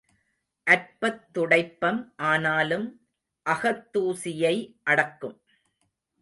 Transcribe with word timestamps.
அற்பத் 0.67 1.27
துடைப்பம் 1.33 1.99
ஆனாலும் 2.15 2.87
அகத் 3.45 3.89
தூசியை 3.93 4.55
அடக்கும். 4.83 5.37